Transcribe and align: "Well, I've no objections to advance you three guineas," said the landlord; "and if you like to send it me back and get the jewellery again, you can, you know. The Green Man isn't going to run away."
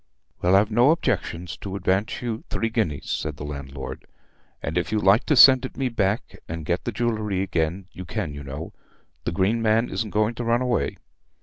"Well, 0.41 0.55
I've 0.55 0.71
no 0.71 0.89
objections 0.89 1.55
to 1.57 1.75
advance 1.75 2.23
you 2.23 2.43
three 2.49 2.69
guineas," 2.69 3.07
said 3.07 3.37
the 3.37 3.45
landlord; 3.45 4.07
"and 4.63 4.75
if 4.75 4.91
you 4.91 4.97
like 4.97 5.27
to 5.27 5.35
send 5.35 5.63
it 5.63 5.77
me 5.77 5.89
back 5.89 6.39
and 6.49 6.65
get 6.65 6.85
the 6.85 6.91
jewellery 6.91 7.43
again, 7.43 7.85
you 7.91 8.03
can, 8.05 8.33
you 8.33 8.43
know. 8.43 8.73
The 9.25 9.31
Green 9.31 9.61
Man 9.61 9.89
isn't 9.89 10.09
going 10.09 10.33
to 10.33 10.43
run 10.43 10.63
away." 10.63 10.97